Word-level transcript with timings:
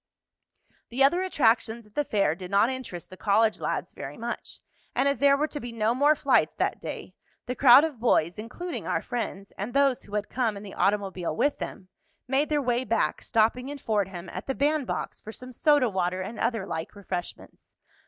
The 0.89 1.03
other 1.03 1.21
attractions 1.21 1.85
at 1.85 1.93
the 1.93 2.03
fair 2.03 2.33
did 2.33 2.49
not 2.49 2.71
interest 2.71 3.11
the 3.11 3.17
college 3.17 3.59
lads 3.59 3.93
very 3.93 4.17
much, 4.17 4.59
and 4.95 5.07
as 5.07 5.19
there 5.19 5.37
were 5.37 5.45
to 5.49 5.59
be 5.59 5.71
no 5.71 5.93
more 5.93 6.15
flights 6.15 6.55
that 6.55 6.81
day 6.81 7.13
the 7.45 7.53
crowd 7.53 7.83
of 7.83 7.99
boys, 7.99 8.39
including 8.39 8.87
our 8.87 9.03
friends 9.03 9.51
and 9.59 9.75
those 9.75 10.01
who 10.01 10.15
had 10.15 10.27
come 10.27 10.57
in 10.57 10.63
the 10.63 10.73
automobile 10.73 11.35
with 11.37 11.59
them, 11.59 11.89
made 12.27 12.49
their 12.49 12.63
way 12.63 12.83
back, 12.83 13.21
stopping 13.21 13.69
in 13.69 13.77
Fordham 13.77 14.27
at 14.29 14.47
the 14.47 14.55
"Band 14.55 14.87
Box" 14.87 15.21
for 15.21 15.31
some 15.31 15.51
soda 15.51 15.87
water 15.87 16.21
and 16.23 16.39
other 16.39 16.65
like 16.65 16.95
refreshments. 16.95 17.75